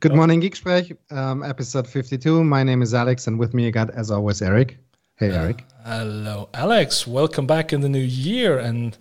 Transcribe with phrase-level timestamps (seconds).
[0.00, 2.44] Good morning, Geeksprech, um, episode 52.
[2.44, 4.78] My name is Alex, and with me I got, as always, Eric.
[5.16, 5.64] Hey, Eric.
[5.84, 7.04] Uh, hello, Alex.
[7.04, 8.60] Welcome back in the new year.
[8.60, 8.96] And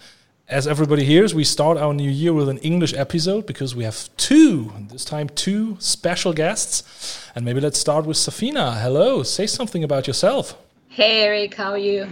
[0.49, 4.10] as everybody hears, we start our new year with an English episode because we have
[4.18, 7.29] two, this time, two special guests.
[7.36, 8.82] And maybe let's start with Safeena.
[8.82, 10.57] Hello, say something about yourself.
[10.88, 12.07] Hey, Eric, how are you?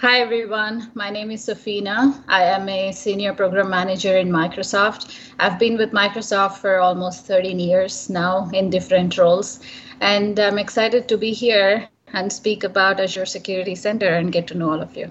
[0.00, 0.90] Hi, everyone.
[0.94, 2.24] My name is Safeena.
[2.26, 5.14] I am a senior program manager in Microsoft.
[5.38, 9.60] I've been with Microsoft for almost 13 years now in different roles.
[10.00, 14.54] And I'm excited to be here and speak about Azure Security Center and get to
[14.54, 15.10] know all of you.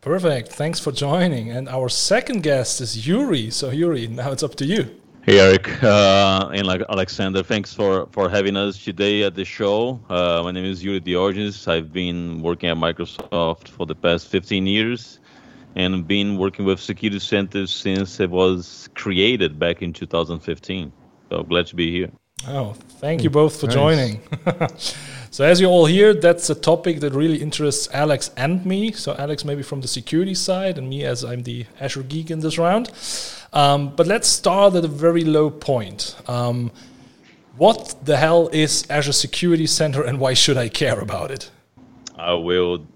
[0.00, 0.48] Perfect.
[0.48, 1.50] Thanks for joining.
[1.50, 3.50] And our second guest is Yuri.
[3.50, 4.99] So, Yuri, now it's up to you.
[5.22, 10.00] Hey Eric uh, and like Alexander, thanks for, for having us today at the show.
[10.08, 11.68] Uh, my name is Yuri Diogenes.
[11.68, 15.18] I've been working at Microsoft for the past 15 years
[15.76, 20.90] and been working with Security Centers since it was created back in 2015.
[21.28, 22.10] So glad to be here.
[22.48, 23.74] Oh, thank you both for nice.
[23.74, 24.20] joining.
[25.32, 28.90] So as you all hear, that's a topic that really interests Alex and me.
[28.90, 32.40] So Alex maybe from the security side, and me as I'm the Azure geek in
[32.40, 32.90] this round.
[33.52, 36.16] Um, but let's start at a very low point.
[36.28, 36.70] Um,
[37.56, 41.50] what the hell is Azure Security Center, and why should I care about it?
[42.16, 42.86] I will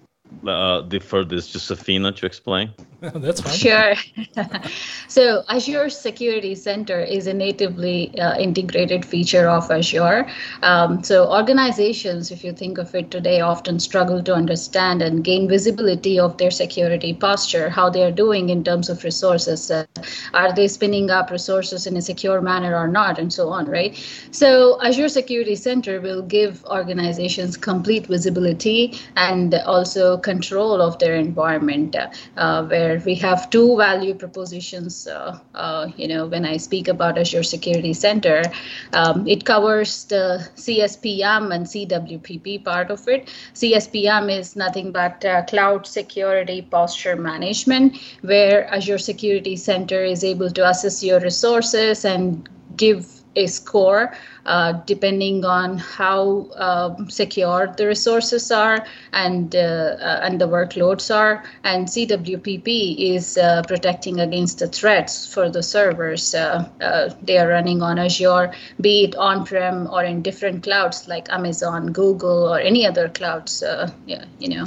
[0.46, 2.70] uh, defer this to Safeena to explain.
[3.00, 3.52] That's fine.
[3.52, 3.94] Sure.
[5.08, 10.26] so Azure Security Center is a natively uh, integrated feature of Azure.
[10.62, 15.48] Um, so organizations, if you think of it today, often struggle to understand and gain
[15.48, 19.70] visibility of their security posture, how they are doing in terms of resources.
[19.70, 19.84] Uh,
[20.32, 23.94] are they spinning up resources in a secure manner or not, and so on, right?
[24.30, 31.94] So Azure Security Center will give organizations complete visibility and also control of their environment,
[32.36, 35.06] uh, where we have two value propositions.
[35.06, 38.42] Uh, uh, you know, when I speak about Azure Security Center,
[38.92, 43.28] um, it covers the CSPM and CWPP part of it.
[43.54, 50.50] CSPM is nothing but uh, cloud security posture management, where Azure Security Center is able
[50.50, 54.14] to assess your resources and give a score
[54.46, 61.14] uh, depending on how uh, secure the resources are and uh, uh and the workloads
[61.14, 61.44] are.
[61.64, 66.68] And CWPP is uh, protecting against the threats for the servers uh,
[67.22, 72.52] they are running on Azure, be it on-prem or in different clouds like Amazon, Google,
[72.52, 73.62] or any other clouds.
[74.06, 74.66] yeah, you know.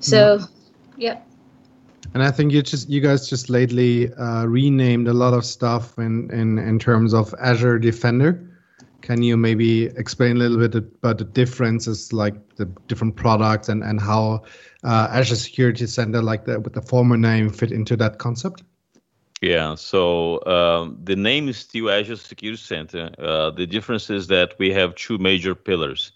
[0.00, 0.48] So, mm.
[0.96, 1.20] yeah
[2.14, 5.98] and I think you just you guys just lately uh, renamed a lot of stuff
[5.98, 8.48] in, in in terms of Azure Defender.
[9.00, 13.82] Can you maybe explain a little bit about the differences, like the different products, and
[13.82, 14.42] and how
[14.84, 18.62] uh, Azure Security Center, like the, with the former name, fit into that concept?
[19.40, 23.10] Yeah, so um, the name is still Azure Security Center.
[23.18, 26.12] Uh, the difference is that we have two major pillars.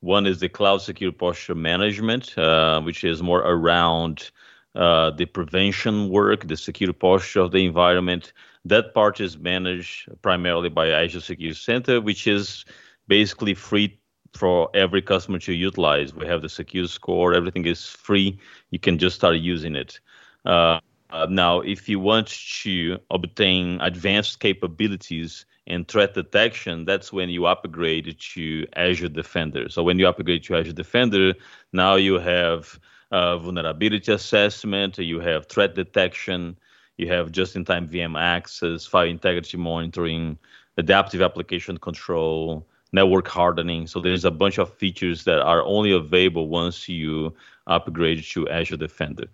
[0.00, 4.30] One is the cloud secure posture management, uh, which is more around
[4.74, 8.32] uh, the prevention work, the secure posture of the environment.
[8.64, 12.64] That part is managed primarily by Azure Security Center, which is
[13.06, 13.98] basically free
[14.34, 16.14] for every customer to utilize.
[16.14, 18.38] We have the secure score, everything is free.
[18.70, 20.00] You can just start using it.
[20.44, 20.80] Uh,
[21.28, 22.26] now, if you want
[22.62, 29.68] to obtain advanced capabilities and threat detection, that's when you upgrade to Azure Defender.
[29.68, 31.34] So when you upgrade to Azure Defender,
[31.72, 32.80] now you have
[33.14, 36.56] uh, vulnerability assessment, you have threat detection,
[36.96, 40.36] you have just-in-time VM access, file integrity monitoring,
[40.78, 43.86] adaptive application control, network hardening.
[43.86, 47.32] So there's a bunch of features that are only available once you
[47.68, 49.26] upgrade to Azure Defender.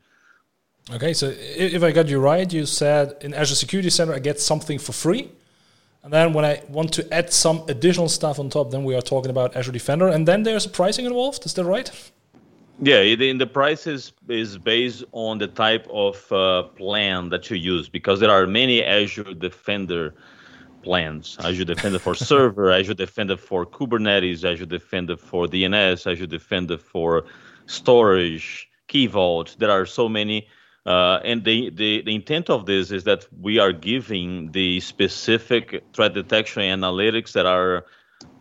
[0.93, 4.41] Okay, so if I got you right, you said in Azure Security Center I get
[4.41, 5.31] something for free.
[6.03, 9.03] And then when I want to add some additional stuff on top, then we are
[9.03, 10.09] talking about Azure Defender.
[10.09, 11.47] And then there's pricing involved.
[11.47, 11.91] Is that right?
[12.83, 17.59] Yeah, in the price is, is based on the type of uh, plan that you
[17.59, 20.15] use because there are many Azure Defender
[20.83, 21.37] plans.
[21.41, 27.25] Azure Defender for server, Azure Defender for Kubernetes, Azure Defender for DNS, Azure Defender for
[27.67, 29.57] storage, Key Vault.
[29.59, 30.49] There are so many.
[30.87, 35.85] Uh, and the, the, the intent of this is that we are giving the specific
[35.93, 37.85] threat detection analytics that are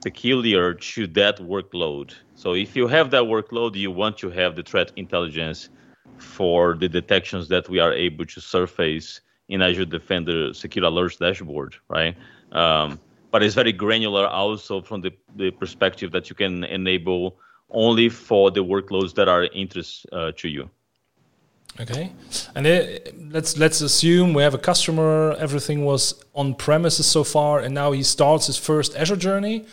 [0.03, 2.13] peculiar to that workload.
[2.35, 5.69] So if you have that workload, you want to have the threat intelligence
[6.17, 11.75] for the detections that we are able to surface in Azure Defender Secure Alerts dashboard,
[11.89, 12.15] right?
[12.51, 12.99] Um,
[13.31, 17.37] but it's very granular also from the, the perspective that you can enable
[17.69, 20.69] only for the workloads that are interest uh, to you.
[21.79, 22.11] Okay,
[22.55, 25.35] and it, let's let's assume we have a customer.
[25.39, 29.65] Everything was on premises so far, and now he starts his first Azure journey.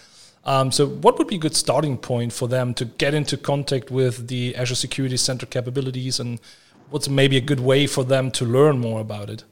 [0.44, 3.90] Um, so, what would be a good starting point for them to get into contact
[3.90, 6.38] with the Azure Security Center capabilities, and
[6.90, 9.42] what's maybe a good way for them to learn more about it?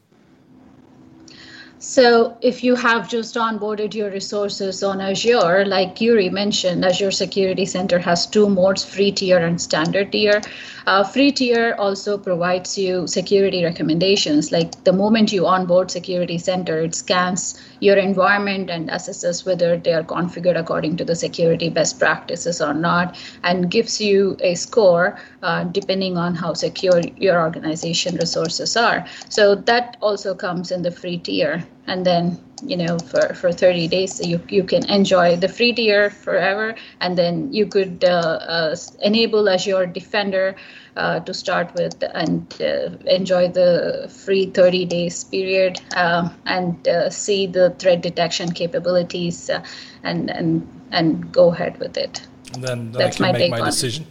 [1.86, 7.66] So if you have just onboarded your resources on Azure, like Yuri mentioned, Azure Security
[7.66, 10.40] Center has two modes, free tier and standard tier.
[10.86, 14.50] Uh, free tier also provides you security recommendations.
[14.50, 19.92] Like the moment you onboard Security Center, it scans your environment and assesses whether they
[19.92, 25.18] are configured according to the security best practices or not, and gives you a score
[25.42, 29.06] uh, depending on how secure your organization resources are.
[29.28, 33.88] So that also comes in the free tier and then you know for, for 30
[33.88, 36.74] days you, you can enjoy the free tier forever.
[37.00, 40.56] And then you could uh, uh, enable azure defender
[40.96, 47.10] uh, to start with and uh, enjoy the free 30 days period um, and uh,
[47.10, 49.64] see the threat detection capabilities uh,
[50.02, 52.26] and and and go ahead with it.
[52.54, 54.06] And then, then that's my, make my decision.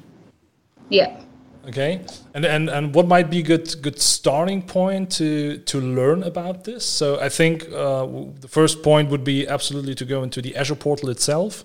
[0.90, 1.23] Yeah
[1.66, 2.02] Okay,
[2.34, 6.86] and and and what might be good good starting point to to learn about this?
[6.86, 8.06] So I think uh,
[8.42, 11.64] the first point would be absolutely to go into the Azure portal itself.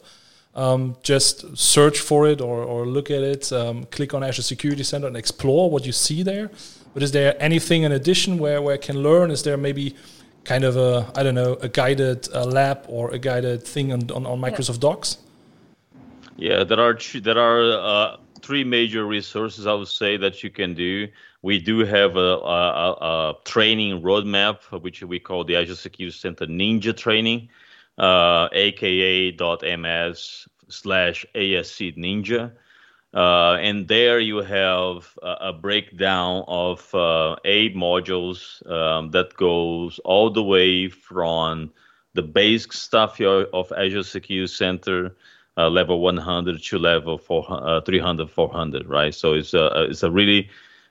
[0.55, 3.53] Um, just search for it or, or look at it.
[3.53, 6.51] Um, click on Azure Security Center and explore what you see there.
[6.95, 9.33] But is there anything in addition where where I can learn?
[9.33, 9.97] Is there maybe
[10.45, 14.09] kind of a I don't know a guided uh, lab or a guided thing on
[14.13, 14.91] on, on Microsoft yeah.
[14.91, 15.19] Docs?
[16.37, 17.63] Yeah, there are there are.
[17.73, 21.09] Uh three major resources I would say that you can do.
[21.43, 26.47] We do have a, a, a training roadmap, which we call the Azure Security Center
[26.47, 27.49] Ninja Training,
[27.99, 32.53] uh, aka.ms slash ASC Ninja.
[33.15, 39.99] Uh, and there you have a, a breakdown of uh, eight modules um, that goes
[40.05, 41.71] all the way from
[42.15, 45.15] the basic stuff of Azure Security Center
[45.59, 49.15] uh, level 100 to level 400, uh, 300, 400, right?
[49.15, 50.49] So it's a it's a really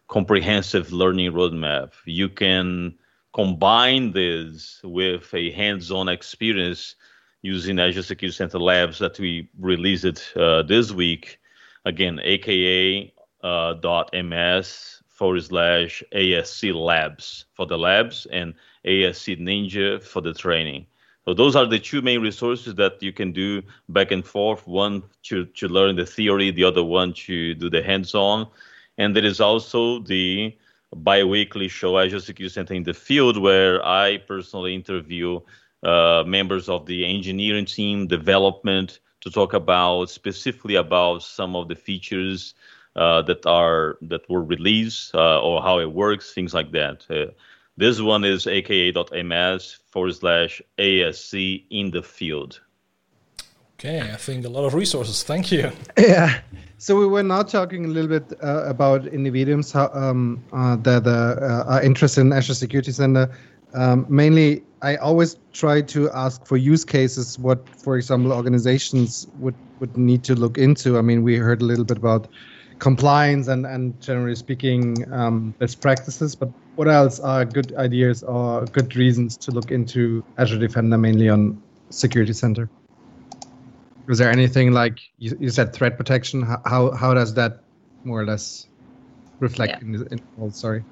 [0.09, 1.93] comprehensive learning roadmap.
[2.05, 2.95] You can
[3.33, 6.95] combine this with a hands-on experience
[7.41, 11.39] using Azure Security Center Labs that we released uh, this week.
[11.85, 13.13] Again, aka
[13.43, 18.53] uh, dot ms forward slash ASC Labs for the labs and
[18.85, 20.85] ASC Ninja for the training.
[21.27, 24.65] So those are the two main resources that you can do back and forth.
[24.65, 28.47] One to, to learn the theory, the other one to do the hands-on.
[28.97, 30.55] And there is also the
[30.95, 35.41] bi-weekly show Azure Security Center in the field where I personally interview
[35.83, 41.75] uh, members of the engineering team, development, to talk about specifically about some of the
[41.75, 42.53] features
[42.95, 47.05] uh, that are that were released uh, or how it works, things like that.
[47.77, 52.61] Uh, this one is aka.ms forward slash ASC in the field.
[53.79, 55.23] Okay, I think a lot of resources.
[55.23, 55.71] Thank you.
[55.97, 56.41] Yeah.
[56.79, 61.07] So we were now talking a little bit uh, about individuals how, um, uh, that
[61.07, 63.31] uh, are interested in Azure Security Center.
[63.73, 67.39] Um, mainly, I always try to ask for use cases.
[67.39, 70.99] What, for example, organizations would would need to look into.
[70.99, 72.27] I mean, we heard a little bit about
[72.79, 78.65] compliance and, and generally speaking um, best practices but what else are good ideas or
[78.65, 82.69] good reasons to look into azure defender mainly on security center?
[84.07, 87.63] Is there anything like you, you said threat protection how, how does that
[88.03, 88.67] more or less
[89.39, 89.87] reflect yeah.
[89.87, 90.83] in, in oh, sorry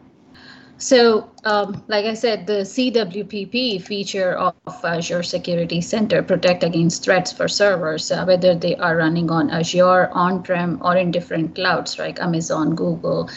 [0.77, 4.53] so, um, like I said, the CWPP feature of
[4.83, 10.09] Azure Security Center protect against threats for servers, uh, whether they are running on Azure,
[10.11, 13.29] on-prem, or in different clouds like Amazon, Google.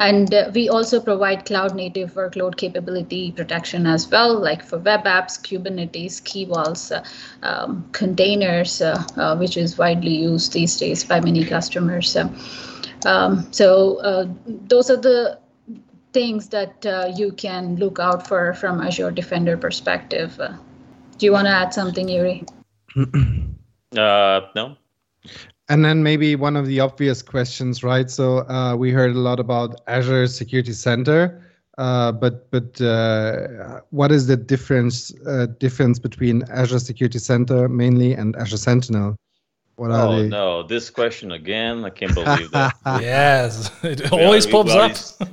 [0.00, 5.04] And uh, we also provide cloud native workload capability protection as well, like for web
[5.04, 7.04] apps, Kubernetes, key vaults, uh,
[7.42, 12.16] um, containers, uh, uh, which is widely used these days by many customers.
[13.06, 15.38] Um, so uh, those are the
[16.16, 20.40] things that uh, you can look out for from Azure Defender perspective.
[20.40, 20.56] Uh,
[21.18, 22.42] do you want to add something, Yuri?
[23.98, 24.78] uh, no.
[25.68, 28.08] And then maybe one of the obvious questions, right?
[28.10, 31.42] So uh, we heard a lot about Azure Security Center,
[31.76, 38.14] uh, but but uh, what is the difference uh, difference between Azure Security Center mainly
[38.14, 39.16] and Azure Sentinel?
[39.74, 40.28] What are oh they?
[40.28, 41.84] no, this question again!
[41.84, 42.72] I can't believe that.
[43.02, 45.28] yes, it always pops up.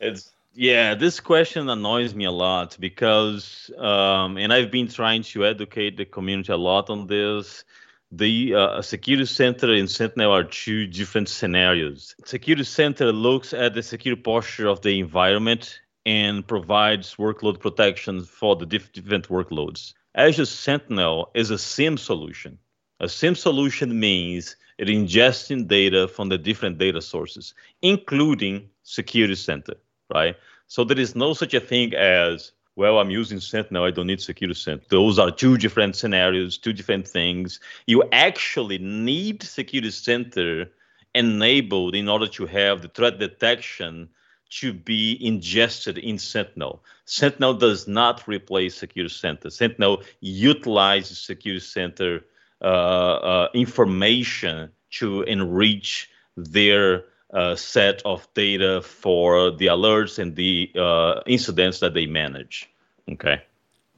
[0.00, 5.46] It's yeah, this question annoys me a lot because, um, and I've been trying to
[5.46, 7.64] educate the community a lot on this.
[8.12, 12.16] the uh, security center and Sentinel are two different scenarios.
[12.24, 18.56] Security center looks at the security posture of the environment and provides workload protection for
[18.56, 19.94] the different workloads.
[20.16, 22.58] Azure Sentinel is a SIEM solution.
[22.98, 29.74] A SIEM solution means it ingesting data from the different data sources, including Security Center,
[30.12, 30.36] right?
[30.66, 34.20] So there is no such a thing as, well, I'm using Sentinel, I don't need
[34.20, 34.84] Security Center.
[34.88, 37.60] Those are two different scenarios, two different things.
[37.86, 40.70] You actually need Security Center
[41.14, 44.08] enabled in order to have the threat detection
[44.50, 46.82] to be ingested in Sentinel.
[47.04, 49.50] Sentinel does not replace Security Center.
[49.50, 52.24] Sentinel utilizes Security Center
[52.62, 60.70] uh, uh, information to enrich their uh, set of data for the alerts and the
[60.76, 62.70] uh, incidents that they manage.
[63.12, 63.42] Okay.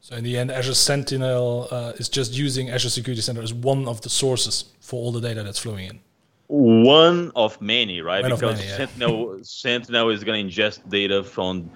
[0.00, 3.86] So in the end, Azure Sentinel uh, is just using Azure Security Center as one
[3.86, 6.00] of the sources for all the data that's flowing in
[6.52, 8.22] one of many, right?
[8.22, 8.76] One because many, yeah.
[8.76, 11.70] Sentinel Sentinel is going to ingest data from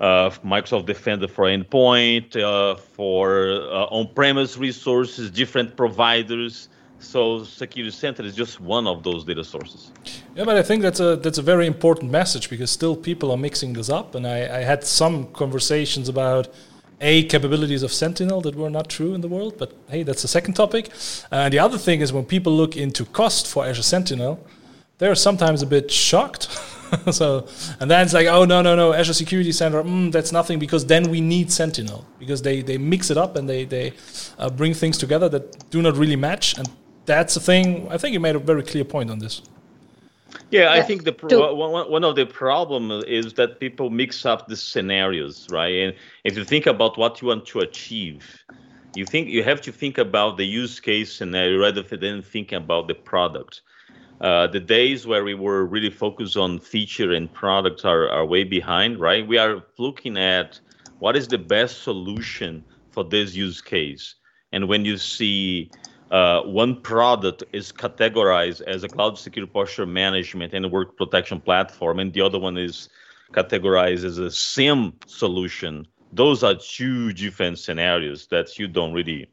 [0.00, 6.70] uh, Microsoft Defender for endpoint, uh, for uh, on-premise resources, different providers.
[7.02, 9.90] So Security Center is just one of those data sources.
[10.34, 13.36] Yeah, but I think that's a that's a very important message because still people are
[13.36, 16.48] mixing this up, and I, I had some conversations about
[17.00, 19.58] a capabilities of Sentinel that were not true in the world.
[19.58, 20.90] But hey, that's a second topic.
[21.30, 24.38] Uh, the other thing is when people look into cost for Azure Sentinel,
[24.98, 26.44] they're sometimes a bit shocked.
[27.10, 27.46] so,
[27.80, 30.86] and then it's like, oh no, no, no, Azure Security Center, mm, that's nothing because
[30.86, 33.92] then we need Sentinel because they they mix it up and they they
[34.38, 36.56] uh, bring things together that do not really match.
[36.56, 36.68] And
[37.06, 37.88] that's the thing.
[37.90, 39.42] I think you made a very clear point on this.
[40.50, 44.48] Yeah, I think the pro- one, one of the problem is that people mix up
[44.48, 45.74] the scenarios, right?
[45.74, 45.94] And
[46.24, 48.44] if you think about what you want to achieve,
[48.94, 52.88] you think you have to think about the use case scenario rather than thinking about
[52.88, 53.62] the product.
[54.20, 58.44] Uh, the days where we were really focused on feature and product are, are way
[58.44, 59.26] behind, right?
[59.26, 60.60] We are looking at
[61.00, 64.14] what is the best solution for this use case.
[64.52, 65.70] And when you see
[66.12, 71.98] uh, one product is categorized as a cloud security posture management and work protection platform,
[71.98, 72.90] and the other one is
[73.32, 75.86] categorized as a SIEM solution.
[76.12, 79.30] Those are two different scenarios that you don't really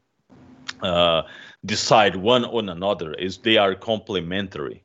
[0.81, 1.23] uh,
[1.65, 3.13] decide one on another.
[3.15, 4.81] Is they are complementary.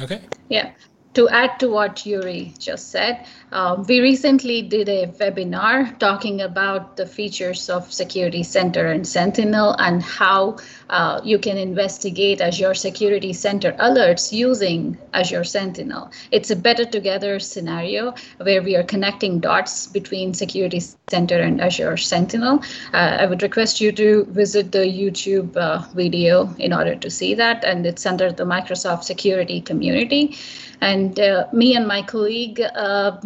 [0.00, 0.22] Okay.
[0.48, 0.72] Yeah
[1.14, 6.96] to add to what Yuri just said, um, we recently did a webinar talking about
[6.96, 10.58] the features of Security Center and Sentinel and how
[10.90, 16.10] uh, you can investigate Azure Security Center alerts using Azure Sentinel.
[16.30, 21.96] It's a better together scenario where we are connecting dots between Security Center and Azure
[21.96, 22.62] Sentinel.
[22.92, 27.34] Uh, I would request you to visit the YouTube uh, video in order to see
[27.34, 30.36] that, and it's under the Microsoft Security community.
[30.80, 33.18] And uh, me and my colleague, uh,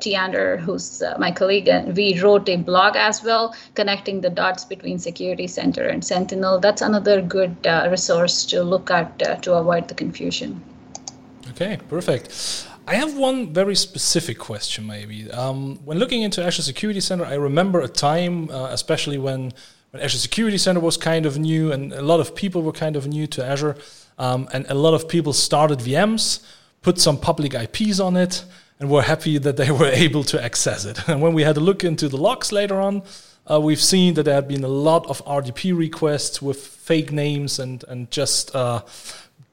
[0.00, 4.64] Tiander, who's uh, my colleague, and we wrote a blog as well, connecting the dots
[4.64, 6.60] between Security Center and Sentinel.
[6.60, 10.62] That's another good uh, resource to look at uh, to avoid the confusion.
[11.50, 12.66] Okay, perfect.
[12.86, 15.30] I have one very specific question, maybe.
[15.30, 19.52] Um, when looking into Azure Security Center, I remember a time, uh, especially when,
[19.90, 22.96] when Azure Security Center was kind of new and a lot of people were kind
[22.96, 23.76] of new to Azure,
[24.18, 26.44] um, and a lot of people started VMs
[26.84, 28.44] put some public IPs on it,
[28.78, 31.08] and were happy that they were able to access it.
[31.08, 33.02] And when we had a look into the logs later on,
[33.50, 37.58] uh, we've seen that there had been a lot of RDP requests with fake names
[37.58, 38.82] and and just uh,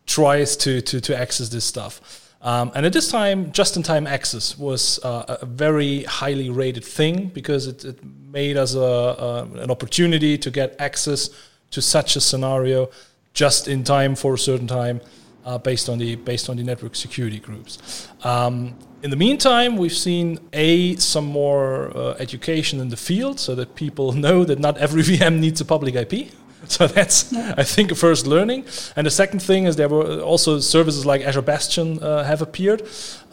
[0.06, 2.20] tries to, to to access this stuff.
[2.44, 7.68] Um, and at this time, just-in-time access was uh, a very highly rated thing because
[7.68, 11.30] it, it made us a, an opportunity to get access
[11.70, 12.90] to such a scenario
[13.34, 15.02] just in time for a certain time
[15.46, 18.08] uh, based on the based on the network security groups.
[18.24, 23.56] Um, in the meantime, we've seen a some more uh, education in the field, so
[23.56, 26.32] that people know that not every VM needs a public IP.
[26.68, 28.66] So that's, I think, first learning.
[28.96, 32.84] And the second thing is there were also services like Azure Bastion uh, have appeared.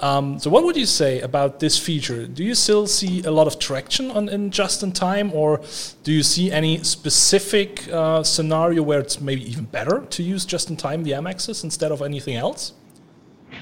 [0.00, 2.26] Um, so what would you say about this feature?
[2.26, 5.61] Do you still see a lot of traction on in just in time, or
[6.04, 10.70] do you see any specific uh, scenario where it's maybe even better to use just
[10.70, 12.73] in time VM access instead of anything else?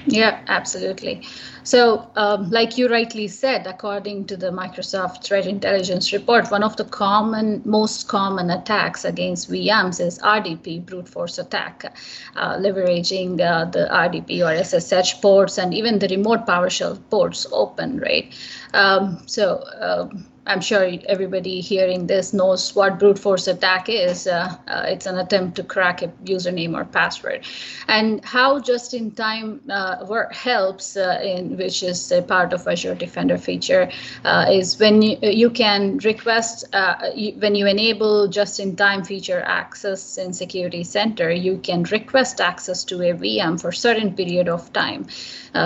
[0.09, 1.23] Yeah, absolutely.
[1.63, 6.77] So, um, like you rightly said, according to the Microsoft Threat Intelligence Report, one of
[6.77, 11.93] the common, most common attacks against VMs is RDP, brute force attack,
[12.37, 17.99] uh, leveraging uh, the RDP or SSH ports and even the remote PowerShell ports open,
[17.99, 18.33] right?
[18.73, 19.61] Um, so.
[19.81, 24.27] Um, I'm sure everybody hearing this knows what brute force attack is.
[24.27, 27.45] Uh, uh, it's an attempt to crack a username or password.
[27.87, 33.37] And how just-in-time uh, work helps, uh, in which is a part of Azure Defender
[33.37, 33.91] feature,
[34.23, 36.65] uh, is when you, you can request,
[37.13, 43.01] you, when you enable just-in-time feature access in Security Center, you can request access to
[43.01, 45.07] a VM for certain period of time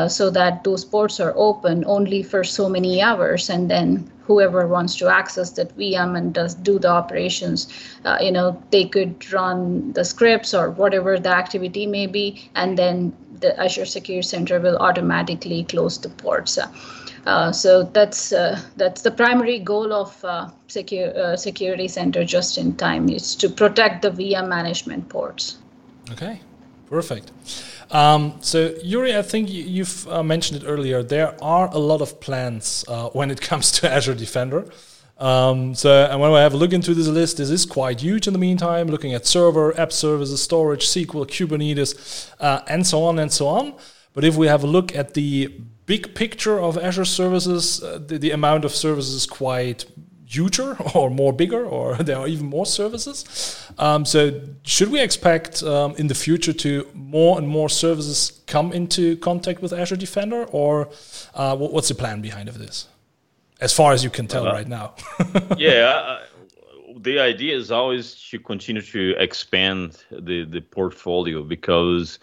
[0.07, 4.95] so that those ports are open only for so many hours and then whoever wants
[4.95, 7.67] to access that VM and does do the operations,
[8.05, 12.77] uh, you know, they could run the scripts or whatever the activity may be, and
[12.77, 16.57] then the Azure Security Center will automatically close the ports.
[17.25, 22.57] Uh, so that's uh, that's the primary goal of uh, secure, uh, Security Center just
[22.57, 25.57] in time is to protect the VM management ports.
[26.11, 26.39] Okay,
[26.89, 27.31] perfect.
[27.91, 31.03] Um, so, Yuri, I think you've uh, mentioned it earlier.
[31.03, 34.65] There are a lot of plans uh, when it comes to Azure Defender.
[35.17, 38.25] Um, so, and when I have a look into this list, this is quite huge
[38.25, 43.19] in the meantime, looking at server, app services, storage, SQL, Kubernetes, uh, and so on
[43.19, 43.75] and so on.
[44.13, 48.17] But if we have a look at the big picture of Azure services, uh, the,
[48.17, 49.85] the amount of services is quite
[50.31, 53.25] huger or more bigger, or there are even more services.
[53.77, 58.71] Um, so, should we expect um, in the future to more and more services come
[58.71, 60.89] into contact with Azure Defender, or
[61.35, 62.87] uh, what's the plan behind of this?
[63.59, 64.95] As far as you can tell uh, right now.
[65.57, 66.19] yeah, uh,
[67.01, 72.19] the idea is always to continue to expand the the portfolio because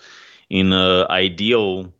[0.50, 1.92] in an ideal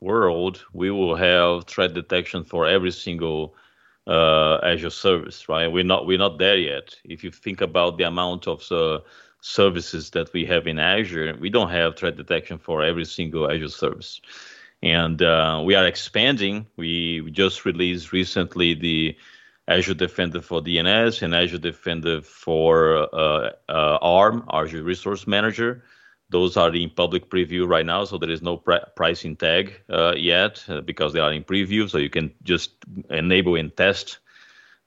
[0.00, 3.54] world we will have threat detection for every single
[4.06, 5.68] uh, Azure service, right?
[5.68, 6.96] We're not we're not there yet.
[7.04, 9.00] If you think about the amount of uh,
[9.40, 13.68] services that we have in Azure, we don't have threat detection for every single Azure
[13.68, 14.20] service,
[14.82, 16.66] and uh, we are expanding.
[16.76, 19.16] We, we just released recently the
[19.68, 25.84] Azure Defender for DNS and Azure Defender for uh, uh, ARM, Azure Resource Manager.
[26.32, 30.14] Those are in public preview right now, so there is no pr- pricing tag uh,
[30.16, 31.88] yet uh, because they are in preview.
[31.88, 32.70] So you can just
[33.10, 34.18] enable and test,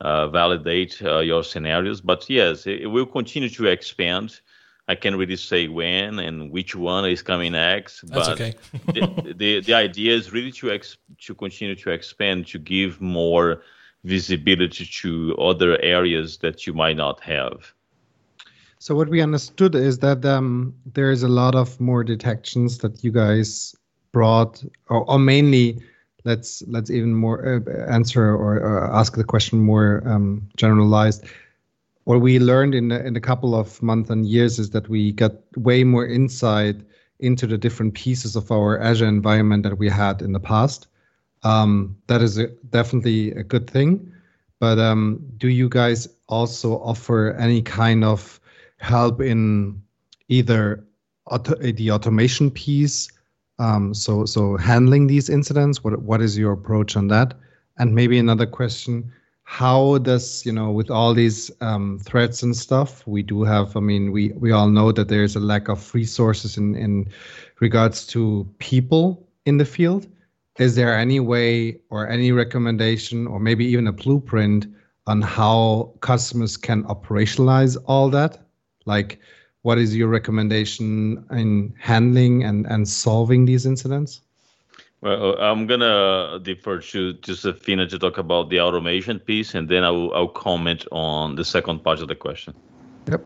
[0.02, 2.02] uh, validate uh, your scenarios.
[2.02, 4.42] But yes, it, it, will continue to expand.
[4.88, 8.02] I can't really say when and which one is coming next.
[8.02, 8.54] That's but okay.
[8.94, 13.62] the, the, the idea is really to ex- to continue to expand to give more
[14.04, 17.74] visibility to other areas that you might not have.
[18.80, 23.04] So what we understood is that um, there is a lot of more detections that
[23.04, 23.76] you guys
[24.12, 25.82] brought, or, or mainly,
[26.24, 31.26] let's let's even more uh, answer or, ask the question more um, generalized.
[32.04, 35.34] What we learned in in a couple of months and years is that we got
[35.58, 36.76] way more insight
[37.20, 40.88] into the different pieces of our Azure environment that we had in the past.
[41.44, 44.12] Um, that is a, definitely a good thing.
[44.60, 48.40] But um, do you guys also offer any kind of
[48.80, 49.82] help in
[50.28, 50.86] either
[51.32, 53.12] auto, the automation piece
[53.58, 57.34] um, so so handling these incidents what what is your approach on that?
[57.78, 59.12] And maybe another question
[59.44, 63.80] how does you know with all these um, threats and stuff we do have i
[63.80, 67.08] mean we we all know that there's a lack of resources in in
[67.60, 70.08] regards to people in the field.
[70.58, 74.68] Is there any way or any recommendation or maybe even a blueprint
[75.08, 78.45] on how customers can operationalize all that
[78.86, 79.20] like,
[79.64, 84.22] what is your recommendation in handling and, and solving these incidents?
[85.02, 89.92] Well, I'm gonna defer to Josefina to talk about the automation piece, and then I
[89.92, 92.56] will I'll comment on the second part of the question.
[93.08, 93.24] Yep.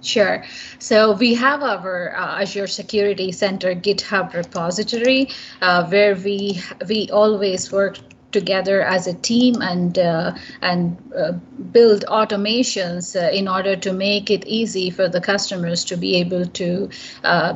[0.00, 0.44] Sure.
[0.78, 5.28] So we have our uh, Azure Security Center GitHub repository
[5.60, 7.98] uh, where we we always work
[8.34, 11.32] together as a team and uh, and uh,
[11.72, 16.44] build automations uh, in order to make it easy for the customers to be able
[16.60, 16.90] to
[17.22, 17.54] uh,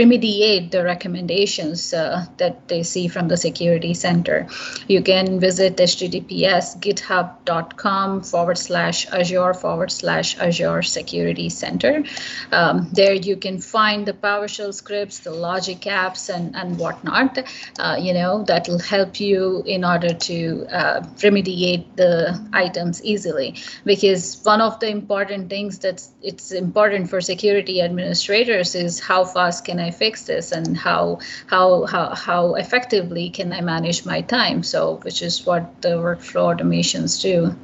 [0.00, 4.46] remediate the recommendations uh, that they see from the security center.
[4.86, 12.04] You can visit https github.com forward slash azure forward slash azure security center.
[12.52, 17.38] Um, there you can find the PowerShell scripts, the logic apps, and and whatnot.
[17.78, 23.54] Uh, you know that will help you in order to uh, remediate the items easily
[23.84, 29.64] because one of the important things that's it's important for security administrators is how fast
[29.64, 34.62] can i fix this and how how how, how effectively can i manage my time
[34.62, 37.54] so which is what the workflow automations do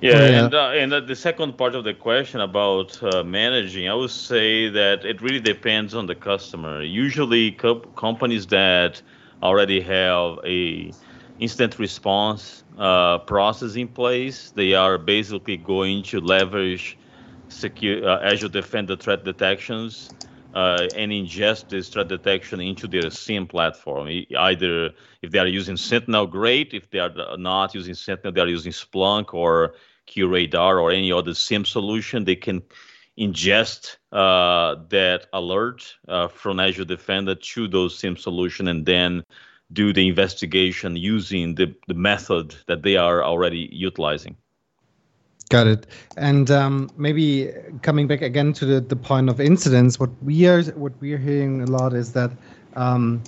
[0.00, 0.44] yeah, oh, yeah.
[0.44, 4.10] and, uh, and uh, the second part of the question about uh, managing, I would
[4.10, 6.82] say that it really depends on the customer.
[6.82, 9.02] Usually, co- companies that
[9.42, 10.92] already have a
[11.38, 14.50] instant response uh, process in place.
[14.50, 16.98] They are basically going to leverage
[17.48, 20.10] secure uh, Azure Defender threat detections
[20.54, 24.08] uh, and ingest this threat detection into their SIEM platform.
[24.36, 24.90] Either
[25.22, 26.74] if they are using Sentinel, great.
[26.74, 29.74] If they are not using Sentinel, they are using Splunk or
[30.06, 32.24] QRadar or any other SIEM solution.
[32.24, 32.62] They can
[33.20, 39.22] ingest uh, that alert uh, from Azure Defender to those SIEM solution and then
[39.72, 44.36] do the investigation using the, the method that they are already utilizing.
[45.50, 45.86] Got it.
[46.16, 47.52] And um, maybe
[47.82, 51.18] coming back again to the, the point of incidents, what we are what we are
[51.18, 52.30] hearing a lot is that
[52.76, 53.20] um,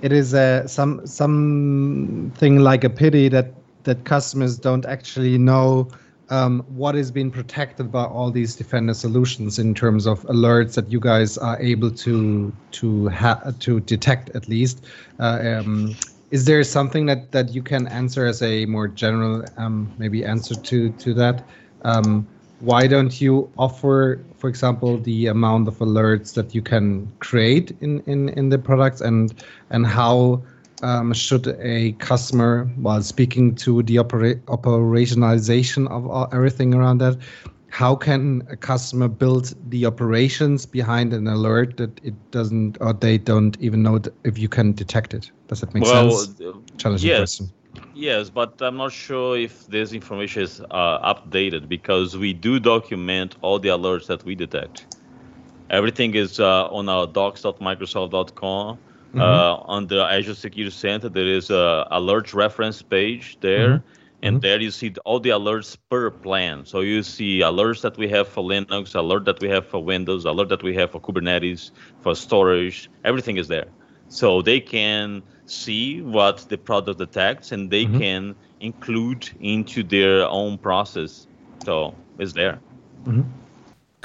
[0.00, 3.52] it is a, some something like a pity that
[3.84, 5.88] that customers don't actually know
[6.28, 10.90] um, what is being protected by all these defender solutions in terms of alerts that
[10.90, 14.84] you guys are able to to ha- to detect at least.
[15.18, 15.94] Uh, um,
[16.30, 20.54] is there something that that you can answer as a more general um, maybe answer
[20.54, 21.44] to to that?
[21.86, 22.26] um,
[22.58, 28.00] why don't you offer, for example, the amount of alerts that you can create in,
[28.06, 29.34] in, in the products and
[29.70, 30.42] and how
[30.82, 37.16] um, should a customer, while speaking to the opera operationalization of all, everything around that,
[37.68, 43.18] how can a customer build the operations behind an alert that it doesn't or they
[43.18, 45.30] don't even know if you can detect it?
[45.48, 46.40] Does that make well, sense?
[46.78, 47.18] Challenging yes.
[47.18, 47.52] question.
[47.94, 53.36] Yes, but I'm not sure if this information is uh, updated because we do document
[53.42, 54.96] all the alerts that we detect.
[55.70, 58.78] Everything is uh, on our docs.microsoft.com.
[59.08, 59.20] Mm-hmm.
[59.20, 63.88] Uh, on the Azure Security Center, there is a alert reference page there, mm-hmm.
[64.22, 64.40] and mm-hmm.
[64.40, 66.66] there you see all the alerts per plan.
[66.66, 70.24] So you see alerts that we have for Linux, alert that we have for Windows,
[70.24, 71.70] alert that we have for Kubernetes,
[72.02, 72.90] for storage.
[73.04, 73.68] Everything is there,
[74.08, 77.98] so they can see what the product detects and they mm-hmm.
[77.98, 81.26] can include into their own process.
[81.64, 82.58] So it's there.
[83.04, 83.22] Mm-hmm.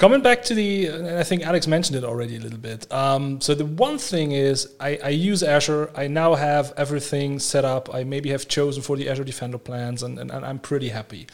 [0.02, 2.92] Coming back to the, and I think Alex mentioned it already a little bit.
[2.92, 5.92] Um, so the one thing is, I, I, use Azure.
[5.94, 7.94] I now have everything set up.
[7.94, 11.28] I maybe have chosen for the Azure Defender plans, and, and, and I'm pretty happy.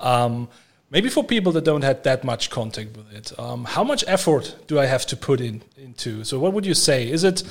[0.00, 0.50] Um,
[0.90, 4.56] maybe for people that don't have that much contact with it, um, how much effort
[4.66, 6.24] do I have to put in into?
[6.24, 7.10] So what would you say?
[7.10, 7.42] Is it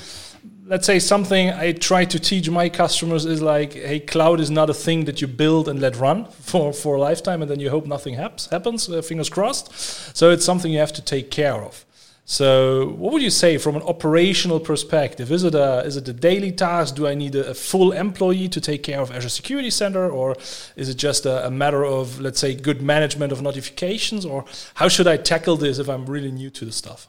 [0.70, 4.70] let's say something I try to teach my customers is like, hey, cloud is not
[4.70, 7.70] a thing that you build and let run for, for a lifetime and then you
[7.70, 9.72] hope nothing happens, happens uh, fingers crossed.
[10.16, 11.84] So it's something you have to take care of.
[12.30, 15.32] So, what would you say from an operational perspective?
[15.32, 16.94] Is it a is it a daily task?
[16.94, 20.36] Do I need a, a full employee to take care of Azure Security Center, or
[20.76, 24.86] is it just a, a, matter of let's say good management of notifications, or how
[24.86, 27.08] should I tackle this if I'm really new to the stuff?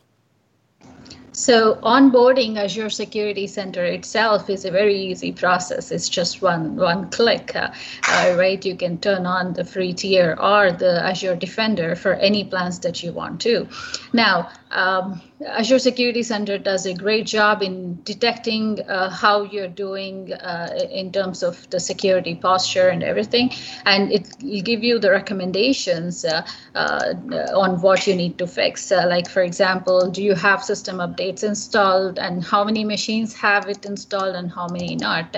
[1.41, 5.91] So onboarding Azure Security Center itself is a very easy process.
[5.91, 7.71] It's just one one click, uh,
[8.08, 8.63] uh, right?
[8.63, 13.01] You can turn on the free tier or the Azure Defender for any plans that
[13.01, 13.67] you want to.
[14.13, 20.32] Now, um, Azure Security Center does a great job in detecting uh, how you're doing
[20.34, 23.51] uh, in terms of the security posture and everything,
[23.86, 27.13] and it will give you the recommendations uh, uh
[27.56, 28.91] on what you need to fix.
[28.91, 33.67] Uh, like, for example, do you have system updates installed, and how many machines have
[33.67, 35.35] it installed, and how many not?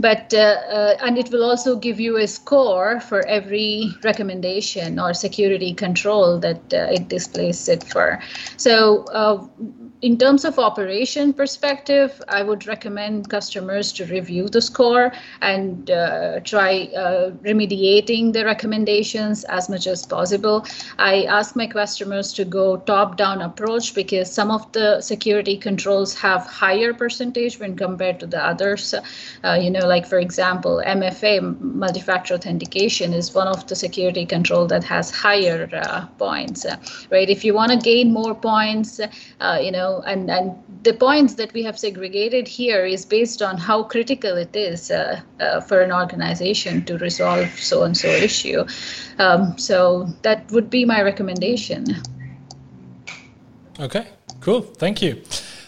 [0.00, 0.38] but uh,
[0.70, 6.38] uh, and it will also give you a score for every recommendation or security control
[6.38, 8.18] that uh, it displays it for
[8.56, 9.04] so
[10.02, 16.40] in terms of operation perspective, I would recommend customers to review the score and uh,
[16.40, 20.66] try uh, remediating the recommendations as much as possible.
[20.98, 26.46] I ask my customers to go top-down approach because some of the security controls have
[26.46, 28.94] higher percentage when compared to the others.
[29.44, 34.66] Uh, you know, like for example, MFA, multi-factor authentication, is one of the security control
[34.66, 36.66] that has higher uh, points,
[37.12, 37.30] right?
[37.30, 38.98] If you want to gain more points,
[39.40, 43.56] uh, you know, and, and the points that we have segregated here is based on
[43.56, 48.64] how critical it is uh, uh, for an organization to resolve so and so issue.
[49.18, 51.86] Um, so that would be my recommendation.
[53.78, 54.06] Okay,
[54.40, 54.62] cool.
[54.62, 55.22] Thank you.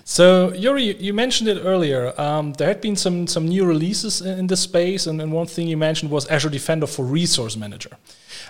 [0.05, 2.13] So Yuri, you mentioned it earlier.
[2.21, 5.67] Um, there had been some some new releases in this space, and, and one thing
[5.67, 7.97] you mentioned was Azure Defender for Resource Manager.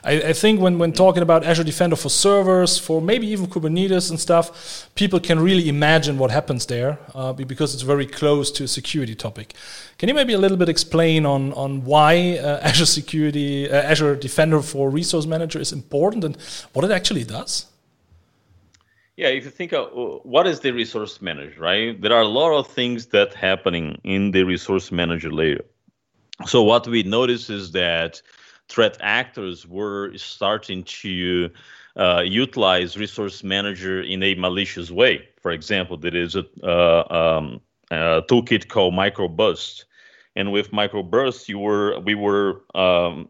[0.02, 4.10] I, I, think when, when talking about Azure Defender for servers, for maybe even Kubernetes
[4.10, 8.64] and stuff, people can really imagine what happens there uh, because it's very close to
[8.64, 9.54] a security topic.
[9.98, 14.16] Can you maybe a little bit explain on, on why uh, Azure Security, uh, Azure
[14.16, 16.36] Defender for Resource Manager is important and
[16.72, 17.66] what it actually does?
[19.16, 19.90] Yeah, if you think of
[20.24, 22.00] what is the resource manager, right?
[22.00, 25.64] There are a lot of things that happening in the resource manager layer.
[26.46, 28.20] so what we notice is that
[28.68, 31.50] threat actors were starting to
[31.96, 35.28] uh, utilize resource manager in a malicious way.
[35.40, 37.60] For example, there is a, uh, um,
[37.92, 39.84] a toolkit called microburst,
[40.34, 43.28] and with microburst, you were we were um,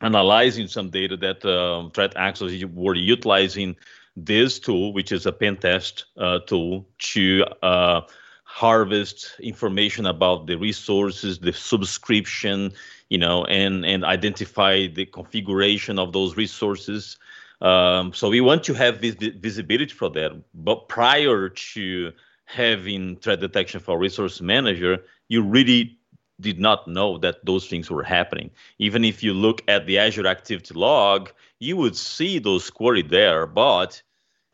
[0.00, 3.74] analyzing some data that uh, threat actors were utilizing
[4.16, 8.02] this tool, which is a pen test uh, tool, to uh,
[8.44, 12.72] harvest information about the resources, the subscription,
[13.08, 17.18] you know, and and identify the configuration of those resources.
[17.62, 20.32] Um, so we want to have this visibility for that.
[20.52, 22.12] But prior to
[22.44, 24.98] having threat detection for resource manager,
[25.28, 25.98] you really
[26.42, 28.50] did not know that those things were happening.
[28.78, 33.46] Even if you look at the Azure activity log, you would see those query there,
[33.46, 34.02] but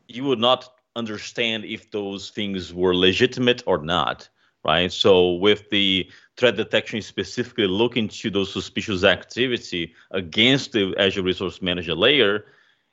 [0.07, 4.29] you would not understand if those things were legitimate or not,
[4.65, 4.93] right?
[4.93, 11.63] So with the threat detection specifically looking to those suspicious activity against the Azure Resource
[11.63, 12.47] Manager layer,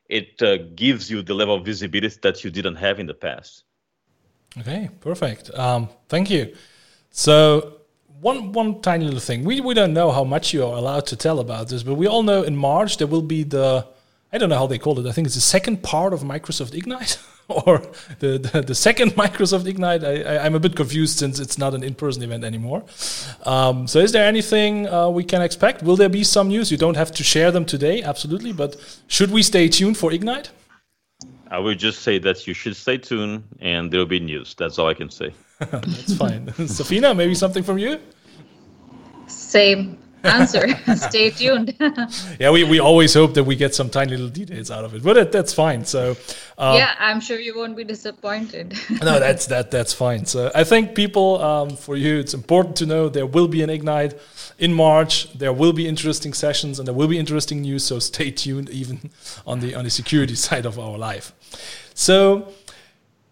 [0.09, 3.63] it uh, gives you the level of visibility that you didn't have in the past.
[4.57, 5.51] Okay, perfect.
[5.53, 6.55] Um, thank you.
[7.09, 7.81] So
[8.21, 9.43] one one tiny little thing.
[9.43, 12.07] We we don't know how much you are allowed to tell about this, but we
[12.07, 13.85] all know in March there will be the
[14.33, 15.07] I don't know how they call it.
[15.07, 17.19] I think it's the second part of Microsoft Ignite.
[17.47, 17.81] or
[18.19, 20.03] the, the, the, second Microsoft Ignite.
[20.03, 22.83] I, am a bit confused since it's not an in person event anymore.
[23.45, 25.83] Um, so, is there anything uh, we can expect?
[25.83, 26.71] Will there be some news?
[26.71, 28.75] You don't have to share them today, absolutely, but
[29.07, 30.49] should we stay tuned for Ignite?
[31.51, 34.55] I would just say that you should stay tuned and there'll be news.
[34.55, 35.31] That's all I can say.
[35.71, 36.47] That's fine.
[36.67, 37.99] Safeena, maybe something from you?
[39.27, 40.67] Same answer.
[40.95, 41.75] Stay tuned.
[42.39, 45.03] yeah, we, we always hope that we get some tiny little details out of it,
[45.03, 45.85] but it, that's fine.
[45.85, 46.17] So
[46.57, 48.77] um, yeah, I'm sure you won't be disappointed.
[49.01, 50.25] no, that's that that's fine.
[50.25, 53.69] So I think people, um, for you, it's important to know there will be an
[53.69, 54.19] ignite
[54.57, 55.31] in March.
[55.33, 57.83] There will be interesting sessions and there will be interesting news.
[57.83, 59.11] So stay tuned, even
[59.45, 61.33] on the on the security side of our life.
[61.93, 62.51] So.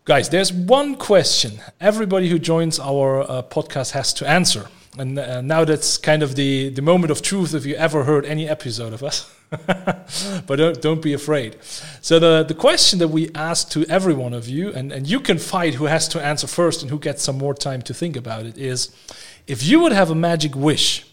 [0.06, 4.68] Guys, there's one question everybody who joins our uh, podcast has to answer.
[4.98, 8.26] And uh, now that's kind of the, the moment of truth if you ever heard
[8.26, 9.34] any episode of us.
[9.50, 11.56] but don't, don't be afraid.
[12.02, 15.22] So, the, the question that we ask to every one of you, and, and you
[15.22, 18.18] can fight who has to answer first and who gets some more time to think
[18.18, 18.94] about it, is
[19.48, 21.06] if you would have a magic wish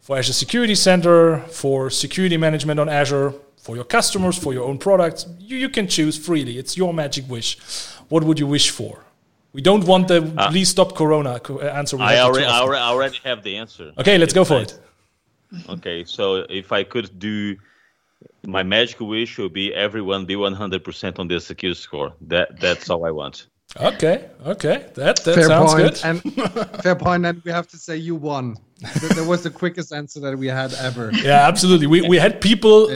[0.00, 4.78] for Azure Security Center, for security management on Azure, for your customers, for your own
[4.78, 6.58] products, you, you can choose freely.
[6.58, 7.58] It's your magic wish.
[8.08, 9.04] What would you wish for?
[9.52, 11.96] We don't want the uh, please stop Corona uh, answer.
[12.00, 13.92] I already, I already have the answer.
[13.98, 14.78] Okay, let's go for it.
[15.68, 17.56] Okay, so if I could do
[18.46, 22.12] my magic wish would be everyone be 100% on the secure score.
[22.22, 23.48] That that's all I want.
[23.80, 25.94] Okay, okay, that that fair sounds point.
[25.94, 26.04] good.
[26.04, 26.22] And
[26.82, 27.04] fair point.
[27.04, 28.56] point, and we have to say you won.
[28.80, 31.10] that was the quickest answer that we had ever.
[31.12, 31.86] Yeah, absolutely.
[31.86, 32.88] We we had people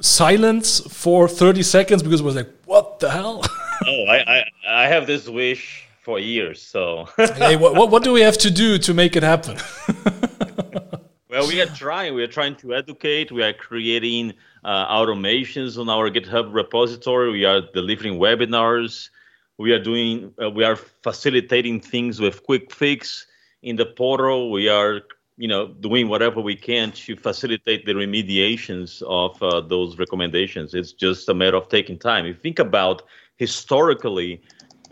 [0.00, 3.42] silence for 30 seconds because it was like, what the hell?
[3.86, 6.62] oh, I, I, I have this wish for years.
[6.62, 9.56] So, hey, what, what do we have to do to make it happen?
[11.28, 12.14] well, we are trying.
[12.14, 13.30] We are trying to educate.
[13.30, 14.34] We are creating
[14.64, 17.30] uh, automations on our GitHub repository.
[17.32, 19.10] We are delivering webinars.
[19.58, 20.32] We are doing.
[20.42, 23.26] Uh, we are facilitating things with quick fix
[23.62, 24.50] in the portal.
[24.50, 25.02] We are
[25.40, 30.74] you know doing whatever we can to facilitate the remediations of uh, those recommendations.
[30.74, 32.26] It's just a matter of taking time.
[32.26, 33.02] If you think about
[33.36, 34.42] historically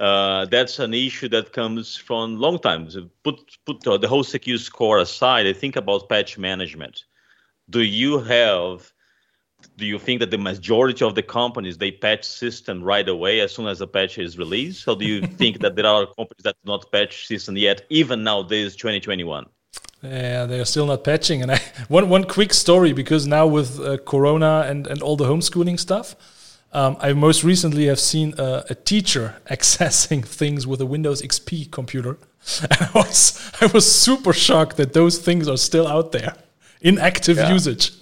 [0.01, 2.97] uh, that's an issue that comes from long times.
[3.25, 7.05] put put uh, the whole secure score aside i think about patch management.
[7.69, 8.91] Do you have
[9.77, 13.55] do you think that the majority of the companies they patch system right away as
[13.55, 14.89] soon as the patch is released?
[14.89, 18.25] Or do you think that there are companies that do not patch system yet even
[18.25, 19.45] nowadays 2021
[20.03, 21.43] yeah, they are still not patching.
[21.43, 25.25] And I, one one quick story because now with uh, Corona and and all the
[25.25, 26.15] homeschooling stuff,
[26.73, 31.71] um, I most recently have seen a, a, teacher accessing things with a Windows XP
[31.71, 32.19] computer.
[32.63, 36.37] And I was I was super shocked that those things are still out there
[36.81, 37.53] in active yeah.
[37.53, 37.93] usage.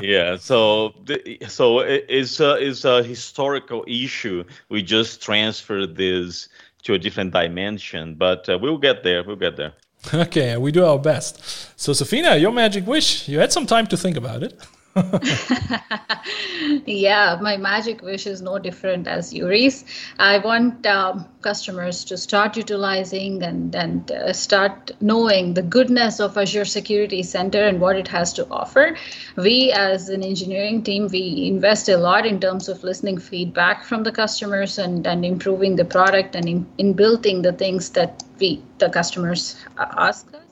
[0.00, 4.44] yeah, so the, so it's a, it's a historical issue.
[4.68, 6.48] We just transferred this
[6.82, 9.24] to a different dimension, but uh, we'll get there.
[9.24, 9.72] We'll get there.
[10.14, 11.42] Okay, we do our best.
[11.78, 14.58] So, Safeena, your magic wish, you had some time to think about it.
[16.86, 19.84] yeah, my magic wish is no different as Yuri's.
[20.18, 26.38] I want um, customers to start utilizing and, and uh, start knowing the goodness of
[26.38, 28.96] Azure Security Center and what it has to offer.
[29.36, 34.02] We, as an engineering team, we invest a lot in terms of listening feedback from
[34.02, 38.62] the customers and, and improving the product and in, in building the things that we
[38.78, 40.46] the customers ask us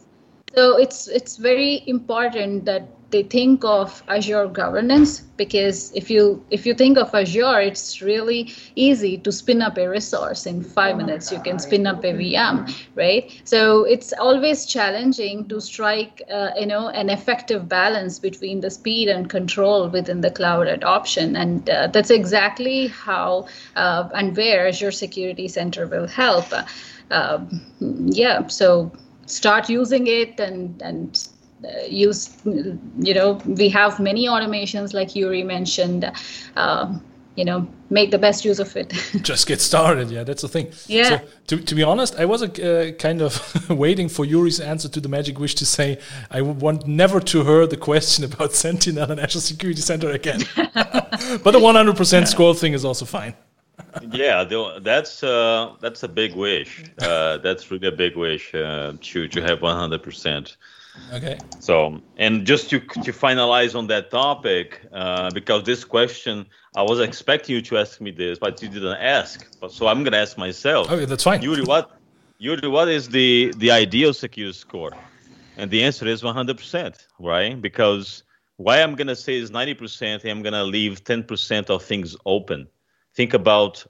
[0.54, 6.66] So it's it's very important that they think of Azure governance because if you if
[6.66, 11.30] you think of Azure, it's really easy to spin up a resource in five minutes.
[11.32, 13.30] You can spin up a VM, right?
[13.44, 19.08] So it's always challenging to strike, uh, you know, an effective balance between the speed
[19.08, 24.92] and control within the cloud adoption, and uh, that's exactly how uh, and where Azure
[24.92, 26.46] Security Center will help.
[27.10, 27.38] Uh,
[27.80, 28.92] yeah, so
[29.26, 31.28] start using it and and
[31.88, 36.10] use you know we have many automations like yuri mentioned
[36.56, 36.98] uh,
[37.36, 38.90] you know make the best use of it
[39.22, 42.42] just get started yeah that's the thing yeah so to, to be honest i was
[42.42, 45.98] uh, kind of waiting for yuri's answer to the magic wish to say
[46.30, 51.52] i want never to hear the question about sentinel and azure security center again but
[51.52, 52.24] the 100% yeah.
[52.24, 53.34] scroll thing is also fine
[54.10, 54.44] yeah,
[54.82, 56.84] that's uh, that's a big wish.
[57.00, 60.56] Uh, that's really a big wish uh, to to have 100%.
[61.12, 61.38] Okay.
[61.58, 67.00] So, and just to to finalize on that topic, uh, because this question, I was
[67.00, 69.48] expecting you to ask me this, but you didn't ask.
[69.60, 70.90] But, so I'm gonna ask myself.
[70.90, 71.42] Okay, that's fine.
[71.42, 71.90] Yuri, what,
[72.38, 74.92] Yuri, what is the the ideal secure score?
[75.56, 77.60] And the answer is 100%, right?
[77.62, 78.24] Because
[78.56, 82.66] why I'm gonna say is 90%, I'm gonna leave 10% of things open
[83.14, 83.84] think about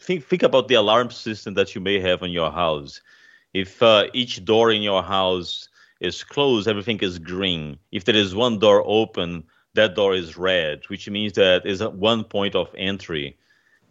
[0.00, 3.00] think think about the alarm system that you may have in your house.
[3.52, 5.68] If uh, each door in your house
[6.00, 7.78] is closed, everything is green.
[7.92, 12.24] If there is one door open, that door is red, which means that is one
[12.24, 13.36] point of entry.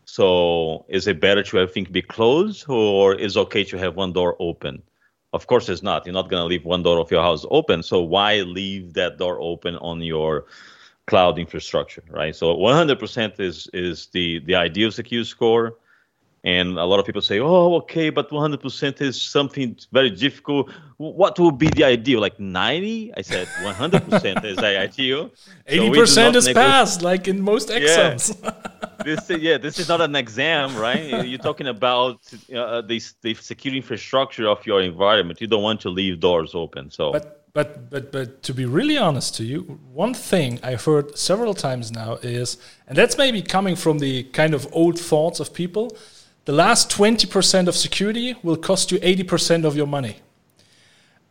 [0.06, 4.13] So is it better to have things be closed or is okay to have one
[4.13, 4.82] door open?
[5.34, 6.06] Of course it's not.
[6.06, 7.84] You're not gonna leave one door of your house open.
[7.84, 10.45] So why leave that door open on your
[11.08, 12.36] cloud infrastructure, right?
[12.36, 15.76] So 100% is is the the ideal secure score,
[16.43, 20.69] and a lot of people say, "Oh, okay, but 100% is something very difficult.
[20.97, 22.21] What would be the ideal?
[22.21, 25.32] Like 90?" I said 100% is the ideal.
[25.67, 28.36] 80% is passed, like in most exams.
[28.43, 28.52] Yeah.
[29.06, 31.25] this yeah, this is not an exam, right?
[31.25, 32.19] You're talking about
[32.56, 35.41] uh, the the secure infrastructure of your environment.
[35.41, 36.91] You don't want to leave doors open.
[36.91, 37.12] So.
[37.12, 41.54] But but but but to be really honest to you, one thing I've heard several
[41.54, 45.97] times now is, and that's maybe coming from the kind of old thoughts of people,
[46.50, 50.16] the last 20% of security will cost you 80% of your money.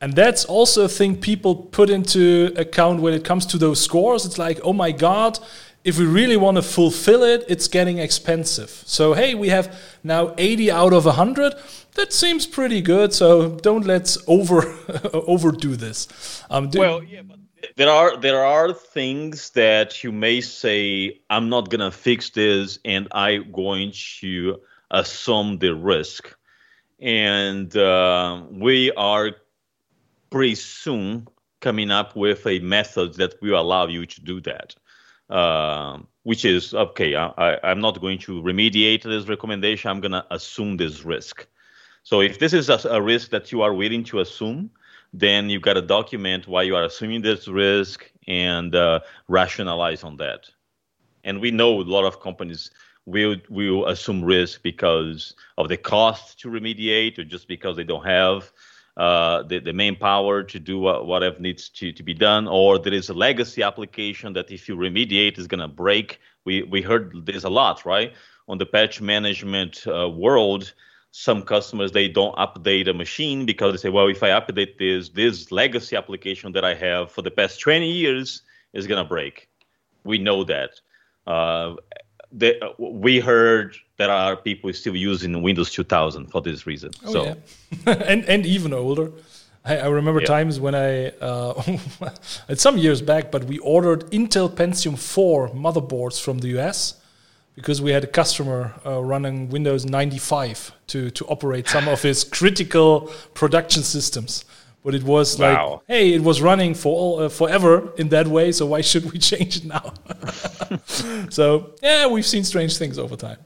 [0.01, 4.25] And that's also a thing people put into account when it comes to those scores.
[4.25, 5.41] It's like, oh my God,
[5.83, 8.71] if we really want to fulfill it, it's getting expensive.
[8.87, 11.55] So, hey, we have now 80 out of 100
[11.95, 13.13] that seems pretty good.
[13.13, 14.73] So don't let's over
[15.13, 16.07] overdo this.
[16.49, 17.39] Um, well, yeah, but
[17.75, 23.09] there are there are things that you may say I'm not gonna fix this, and
[23.11, 26.35] I'm going to assume the risk,
[27.01, 29.33] and uh, we are
[30.31, 31.27] pretty soon
[31.61, 34.75] coming up with a method that will allow you to do that.
[35.31, 37.15] Uh, which is okay.
[37.15, 39.91] I, I'm not going to remediate this recommendation.
[39.91, 41.47] I'm going to assume this risk.
[42.03, 44.71] So if this is a, a risk that you are willing to assume,
[45.13, 50.17] then you've got to document why you are assuming this risk and uh, rationalize on
[50.17, 50.51] that.
[51.25, 52.71] And we know a lot of companies
[53.09, 58.07] will will assume risk because of the cost to remediate, or just because they don't
[58.07, 58.53] have
[58.97, 62.93] uh, the, the manpower to do what, whatever needs to, to be done, or there
[62.93, 66.21] is a legacy application that if you remediate is going to break.
[66.45, 68.13] We we heard this a lot, right?
[68.49, 70.73] On the patch management uh, world,
[71.11, 75.09] some customers they don't update a machine because they say well if i update this
[75.09, 78.43] this legacy application that i have for the past 20 years
[78.75, 79.49] is going to break
[80.05, 80.71] we know that
[81.27, 81.75] uh,
[82.33, 87.25] the, we heard there are people still using windows 2000 for this reason oh, so
[87.25, 87.93] yeah.
[88.07, 89.11] and and even older
[89.65, 90.27] I, I remember yeah.
[90.27, 91.63] times when I, uh,
[92.49, 96.95] it's some years back, but we ordered Intel Pentium 4 motherboards from the US
[97.55, 102.25] because we had a customer uh, running Windows 95 to, to operate some of his
[102.25, 104.45] critical production systems.
[104.85, 105.71] But it was wow.
[105.71, 109.11] like, hey, it was running for all, uh, forever in that way, so why should
[109.11, 109.93] we change it now?
[111.31, 113.39] so yeah, we've seen strange things over time.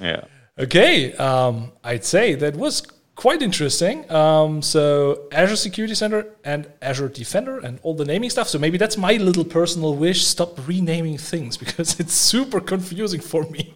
[0.00, 0.24] Yeah.
[0.58, 2.82] Okay, um, I'd say that was
[3.14, 4.10] quite interesting.
[4.10, 8.48] Um, so Azure Security Center and Azure Defender and all the naming stuff.
[8.48, 10.24] So maybe that's my little personal wish.
[10.26, 13.74] Stop renaming things because it's super confusing for me.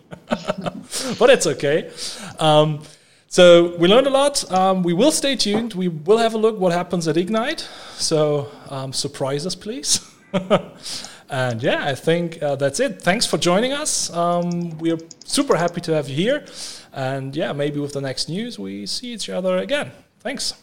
[1.19, 1.91] but it's okay.
[2.39, 2.83] Um,
[3.29, 4.51] so we learned a lot.
[4.51, 5.75] Um, we will stay tuned.
[5.75, 7.61] We will have a look what happens at Ignite.
[7.95, 10.01] So um, surprise us, please.
[11.31, 13.03] and yeah, I think uh, that's it.
[13.03, 14.11] Thanks for joining us.
[14.13, 16.47] Um, we're super happy to have you here.
[16.93, 19.91] And yeah, maybe with the next news, we see each other again.
[20.21, 20.55] Thanks.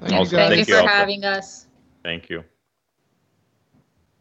[0.00, 1.66] Thank, you, thank you for having us.
[2.02, 2.42] Thank you.